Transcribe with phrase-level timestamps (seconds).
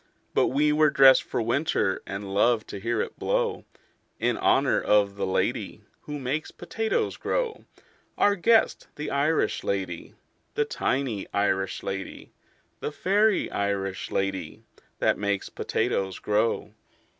[0.33, 3.65] But we were dressed for winter, And loved to hear it blow
[4.19, 7.65] In honor of the lady Who makes potatoes grow
[8.17, 10.15] Our guest, the Irish lady,
[10.55, 12.31] The tiny Irish lady,
[12.79, 14.63] The fairy Irish lady
[14.97, 16.73] That makes potatoes grow.